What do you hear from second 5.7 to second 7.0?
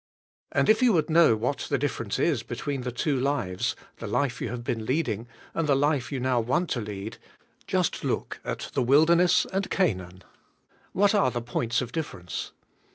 life you now want to